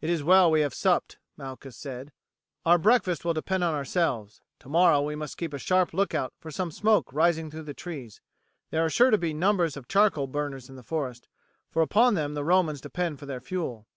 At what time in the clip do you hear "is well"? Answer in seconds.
0.08-0.52